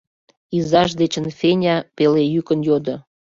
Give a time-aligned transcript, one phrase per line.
[0.57, 2.95] —изаж дечын Феня пелейӱкын йодо.